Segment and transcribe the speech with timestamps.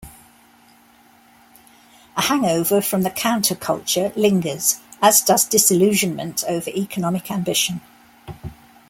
[2.17, 7.81] A hangover from the counterculture lingers, as does disillusionment over economic ambition.